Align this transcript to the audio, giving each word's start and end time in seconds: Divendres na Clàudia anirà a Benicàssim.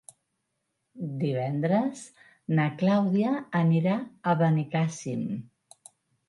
Divendres 1.23 2.01
na 2.61 2.65
Clàudia 2.79 3.35
anirà 3.61 3.95
a 4.33 4.35
Benicàssim. 4.41 5.29